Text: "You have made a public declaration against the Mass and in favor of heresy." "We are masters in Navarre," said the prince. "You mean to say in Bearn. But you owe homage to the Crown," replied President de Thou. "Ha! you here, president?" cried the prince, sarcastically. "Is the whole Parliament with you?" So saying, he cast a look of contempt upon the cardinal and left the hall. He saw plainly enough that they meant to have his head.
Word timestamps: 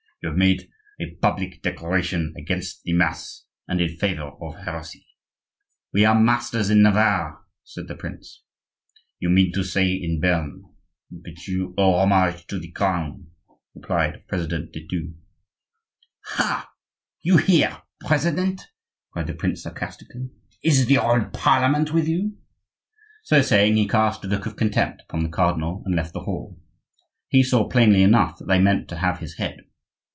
"You 0.23 0.29
have 0.29 0.37
made 0.37 0.69
a 0.99 1.15
public 1.15 1.63
declaration 1.63 2.35
against 2.37 2.83
the 2.83 2.93
Mass 2.93 3.45
and 3.67 3.81
in 3.81 3.97
favor 3.97 4.29
of 4.39 4.53
heresy." 4.53 5.07
"We 5.93 6.05
are 6.05 6.13
masters 6.13 6.69
in 6.69 6.83
Navarre," 6.83 7.41
said 7.63 7.87
the 7.87 7.95
prince. 7.95 8.43
"You 9.17 9.29
mean 9.31 9.51
to 9.53 9.63
say 9.63 9.91
in 9.91 10.19
Bearn. 10.21 10.61
But 11.09 11.47
you 11.47 11.73
owe 11.75 11.95
homage 11.95 12.45
to 12.49 12.59
the 12.59 12.69
Crown," 12.71 13.31
replied 13.73 14.27
President 14.27 14.71
de 14.73 14.85
Thou. 14.87 15.15
"Ha! 16.35 16.71
you 17.23 17.37
here, 17.37 17.81
president?" 18.05 18.67
cried 19.09 19.25
the 19.25 19.33
prince, 19.33 19.63
sarcastically. 19.63 20.29
"Is 20.63 20.85
the 20.85 20.95
whole 20.99 21.25
Parliament 21.33 21.93
with 21.95 22.07
you?" 22.07 22.37
So 23.23 23.41
saying, 23.41 23.75
he 23.75 23.87
cast 23.87 24.23
a 24.23 24.27
look 24.27 24.45
of 24.45 24.55
contempt 24.55 25.01
upon 25.09 25.23
the 25.23 25.29
cardinal 25.29 25.81
and 25.83 25.95
left 25.95 26.13
the 26.13 26.19
hall. 26.25 26.59
He 27.27 27.41
saw 27.41 27.67
plainly 27.67 28.03
enough 28.03 28.37
that 28.37 28.45
they 28.45 28.59
meant 28.61 28.87
to 28.89 28.97
have 28.97 29.17
his 29.17 29.37
head. 29.37 29.61